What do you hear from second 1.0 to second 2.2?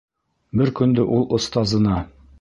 ул остазына: